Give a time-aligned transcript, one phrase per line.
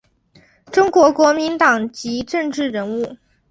[0.71, 3.17] 中国国民党籍政治人物。